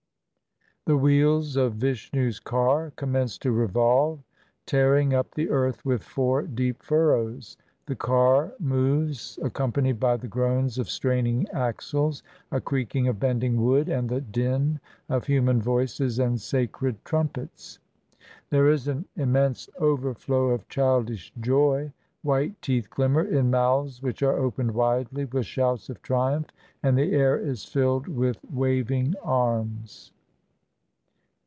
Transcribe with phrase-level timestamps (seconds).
[0.87, 4.17] "The wheels of Vishnu's car commence to revolve,
[4.65, 7.55] tearing up the earth with four deep furrows.
[7.85, 13.63] The car moves, accom panied by the groans of straining axles, a creaking of bending
[13.63, 17.77] wood, and the din of human voices and sacred trumpets.
[18.49, 21.93] There is an immense overflow of childish joy;
[22.23, 26.47] white teeth glimmer in mouths which are opened widely with shouts of triumph,
[26.81, 30.11] and the air is filled with waving arms."